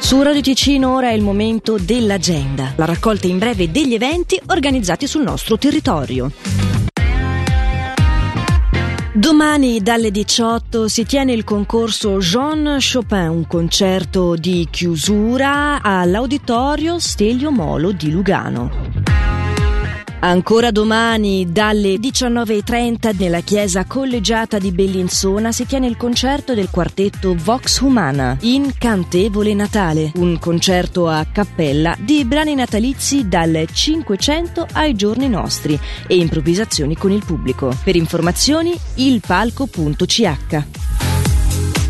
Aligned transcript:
Su 0.00 0.20
Radio 0.20 0.42
Ticino 0.42 0.94
ora 0.94 1.08
è 1.08 1.12
il 1.12 1.22
momento 1.22 1.78
dell'agenda, 1.78 2.74
la 2.76 2.84
raccolta 2.84 3.26
in 3.26 3.38
breve 3.38 3.70
degli 3.70 3.94
eventi 3.94 4.38
organizzati 4.46 5.06
sul 5.06 5.22
nostro 5.22 5.56
territorio. 5.56 6.30
Domani 9.14 9.80
dalle 9.80 10.10
18 10.10 10.88
si 10.88 11.06
tiene 11.06 11.32
il 11.32 11.44
concorso 11.44 12.18
Jean 12.18 12.78
Chopin, 12.80 13.28
un 13.28 13.46
concerto 13.46 14.34
di 14.34 14.66
chiusura 14.70 15.80
all'Auditorio 15.80 16.98
Stelio 16.98 17.50
Molo 17.50 17.92
di 17.92 18.10
Lugano. 18.10 19.03
Ancora 20.24 20.70
domani 20.70 21.52
dalle 21.52 21.96
19.30 21.96 23.14
nella 23.18 23.40
chiesa 23.40 23.84
collegiata 23.84 24.58
di 24.58 24.72
Bellinzona 24.72 25.52
si 25.52 25.66
tiene 25.66 25.86
il 25.86 25.98
concerto 25.98 26.54
del 26.54 26.70
quartetto 26.70 27.34
Vox 27.34 27.80
Humana, 27.80 28.38
Incantevole 28.40 29.52
Natale, 29.52 30.12
un 30.14 30.38
concerto 30.38 31.08
a 31.08 31.26
cappella 31.30 31.94
di 32.00 32.24
brani 32.24 32.54
natalizi 32.54 33.28
dal 33.28 33.68
500 33.70 34.68
ai 34.72 34.94
giorni 34.94 35.28
nostri 35.28 35.78
e 36.06 36.16
improvvisazioni 36.16 36.96
con 36.96 37.12
il 37.12 37.22
pubblico. 37.22 37.76
Per 37.84 37.94
informazioni 37.94 38.74
ilpalco.ch 38.94 40.83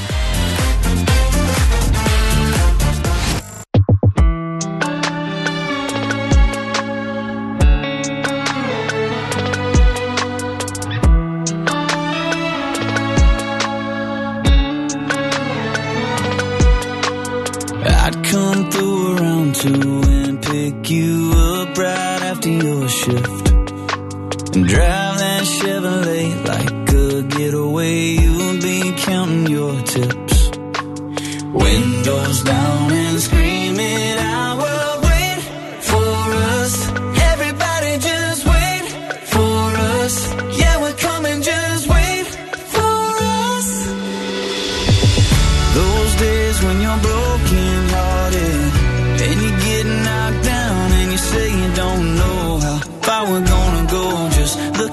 To 19.56 20.02
and 20.10 20.42
pick 20.42 20.90
you 20.90 21.32
up 21.34 21.78
right 21.78 22.22
after 22.24 22.50
your 22.50 22.90
shift. 22.90 23.50
And 24.56 24.68
drive 24.68 25.18
that 25.20 25.44
Chevrolet 25.44 26.46
like 26.46 26.90
a 26.90 27.24
getaway. 27.38 27.98
You'll 28.24 28.62
be 28.62 28.94
counting 28.98 29.48
your 29.48 29.82
tips. 29.82 30.50
Windows 31.54 32.44
down 32.44 32.95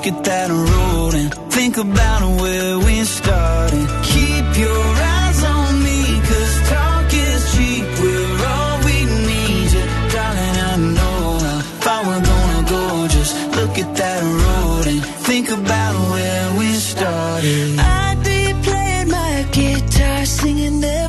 look 0.02 0.06
at 0.06 0.24
that 0.24 0.50
road 0.50 1.14
and 1.14 1.52
think 1.52 1.76
about 1.76 2.20
where 2.40 2.78
we 2.78 3.04
started. 3.04 3.86
Keep 4.02 4.46
your 4.64 4.84
eyes 5.16 5.44
on 5.44 5.82
me, 5.82 6.00
cause 6.28 6.54
talk 6.70 7.08
is 7.12 7.42
cheap. 7.54 7.84
We're 8.00 8.46
all 8.54 8.76
we 8.86 8.98
need, 9.28 9.70
you. 9.76 9.84
darling. 10.14 10.56
I 10.70 10.76
know 10.96 11.38
how 11.46 11.60
far 11.84 12.00
we're 12.08 12.24
gonna 12.32 12.68
go. 12.76 13.08
Just 13.16 13.32
look 13.58 13.74
at 13.78 13.90
that 13.96 14.20
road 14.42 14.86
and 14.92 15.04
think 15.28 15.50
about 15.50 15.94
where 16.10 16.58
we 16.58 16.68
started. 16.74 17.78
I'd 17.78 18.18
be 18.24 18.40
playing 18.66 19.08
my 19.08 19.46
guitar, 19.52 20.24
singing 20.24 20.80
them 20.80 21.01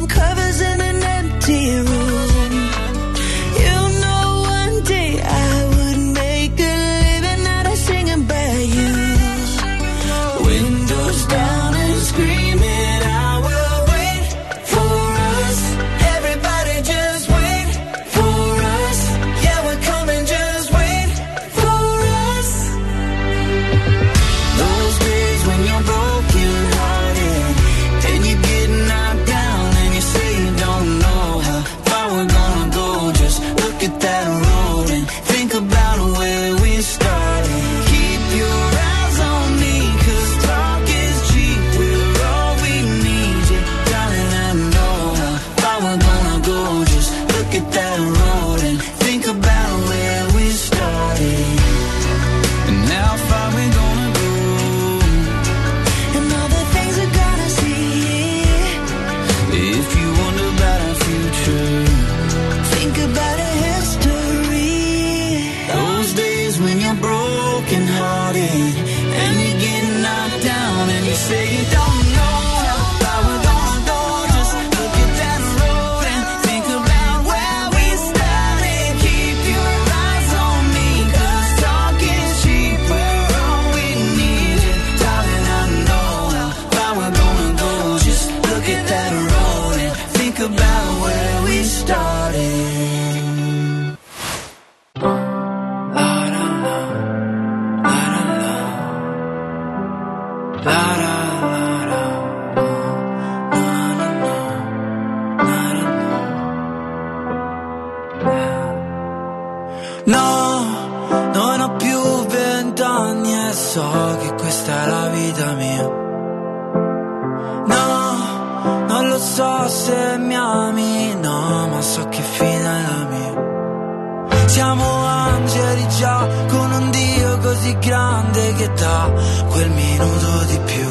so 119.24 119.68
se 119.70 120.18
mi 120.18 120.36
ami, 120.36 121.16
no, 121.16 121.68
ma 121.68 121.82
so 121.82 122.08
che 122.10 122.22
fine 122.22 122.68
è 122.78 122.82
la 122.90 123.06
mia. 123.12 124.48
Siamo 124.48 125.06
angeli 125.06 125.88
già 125.98 126.28
con 126.50 126.72
un 126.72 126.92
Dio 126.92 127.38
così 127.38 127.78
grande 127.80 128.54
che 128.56 128.72
dà 128.74 129.12
quel 129.50 129.70
minuto 129.70 130.44
di 130.50 130.60
più. 130.66 130.90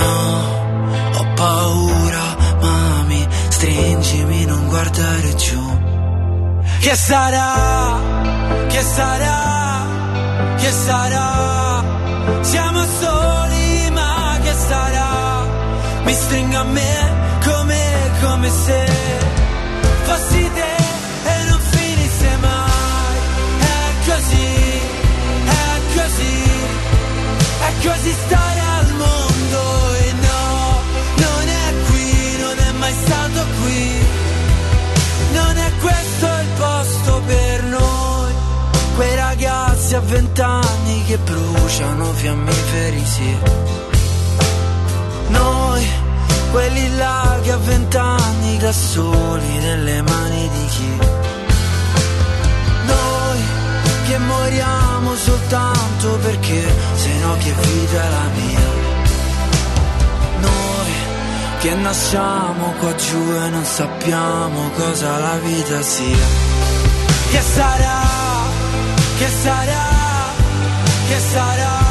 No, 0.00 0.14
ho 1.18 1.24
paura, 1.34 2.26
mami, 2.60 3.28
stringimi, 3.50 4.44
non 4.46 4.66
guardare 4.68 5.34
giù. 5.34 5.78
Che 6.80 6.94
sarà? 6.96 7.98
Che 8.66 8.82
sarà? 8.82 9.38
Che 10.56 10.70
sarà? 10.70 11.84
Siamo 12.40 12.82
soli 12.98 13.19
mi 16.10 16.16
stringa 16.16 16.58
a 16.58 16.64
me 16.64 16.92
come, 17.44 17.82
come 18.20 18.50
se 18.50 18.84
fossi 20.06 20.50
te 20.58 20.74
e 21.32 21.44
non 21.48 21.60
finisse 21.70 22.36
mai, 22.40 23.16
è 23.60 24.08
così, 24.08 24.48
è 25.44 25.80
così, 25.94 26.36
è 27.68 27.86
così 27.86 28.12
stare 28.26 28.60
al 28.78 28.88
mondo 29.04 29.60
e 30.04 30.12
no, 30.26 30.80
non 31.24 31.44
è 31.62 31.66
qui, 31.88 32.36
non 32.44 32.58
è 32.58 32.70
mai 32.72 32.94
stato 33.04 33.46
qui, 33.60 34.04
non 35.32 35.56
è 35.58 35.70
questo 35.78 36.26
il 36.26 36.48
posto 36.58 37.22
per 37.24 37.62
noi, 37.64 38.32
quei 38.96 39.14
ragazzi 39.14 39.94
a 39.94 40.00
vent'anni 40.00 41.04
che 41.04 41.18
bruciano 41.18 42.04
fiammiferi, 42.14 43.04
sì. 43.04 43.89
Quelli 46.50 46.96
là 46.96 47.38
che 47.42 47.52
a 47.52 47.56
vent'anni 47.58 48.58
da 48.58 48.72
soli 48.72 49.58
nelle 49.58 50.02
mani 50.02 50.48
di 50.48 50.66
chi? 50.66 50.98
Noi 52.86 53.40
che 54.08 54.18
moriamo 54.18 55.14
soltanto 55.14 56.18
perché 56.22 56.74
se 56.94 57.18
no 57.18 57.36
che 57.38 57.52
vita 57.52 58.02
è 58.02 58.10
la 58.10 58.28
mia? 58.34 58.68
Noi 60.40 60.92
che 61.60 61.74
nasciamo 61.74 62.74
qua 62.80 62.94
giù 62.96 63.32
e 63.32 63.48
non 63.50 63.64
sappiamo 63.64 64.70
cosa 64.76 65.18
la 65.18 65.36
vita 65.36 65.80
sia. 65.82 66.26
Che 67.30 67.40
sarà, 67.40 68.00
che 69.18 69.28
sarà, 69.28 69.86
che 71.08 71.18
sarà? 71.32 71.89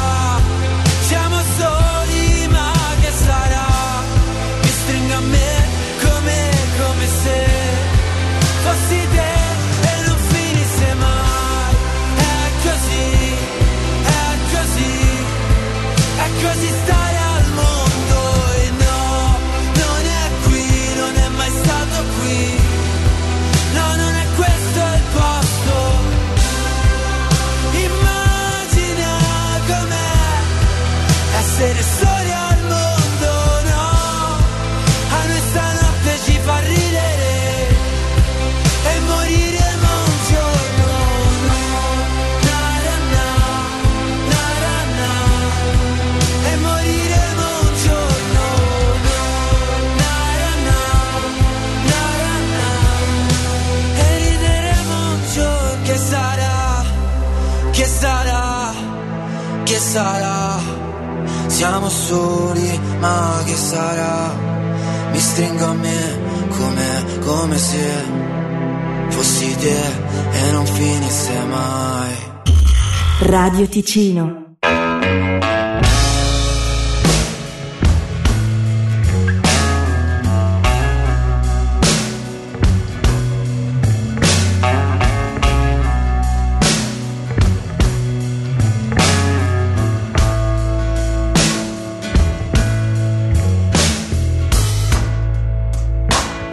Siamo 61.60 61.90
soli, 61.90 62.80
ma 63.00 63.42
che 63.44 63.54
sarà? 63.54 64.34
Mi 65.12 65.18
stringo 65.18 65.66
a 65.66 65.74
me 65.74 66.18
come, 66.48 67.04
come 67.20 67.58
se 67.58 68.04
fossi 69.08 69.54
te 69.56 69.82
e 70.38 70.52
non 70.52 70.64
finisse 70.64 71.44
mai. 71.50 72.14
Radio 73.18 73.68
Ticino. 73.68 74.39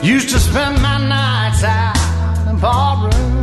Used 0.04 0.30
to 0.30 0.40
spend 0.40 0.82
my 0.82 0.98
nights 1.00 1.64
out 1.64 2.48
in 2.50 2.60
ballrooms. 2.60 3.37